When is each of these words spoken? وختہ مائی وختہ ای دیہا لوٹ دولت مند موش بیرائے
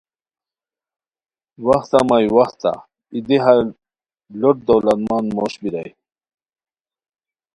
وختہ 1.65 1.99
مائی 2.09 2.27
وختہ 2.35 2.71
ای 3.13 3.19
دیہا 3.27 3.53
لوٹ 4.39 4.57
دولت 4.67 4.97
مند 5.07 5.27
موش 5.35 5.53
بیرائے 5.61 5.89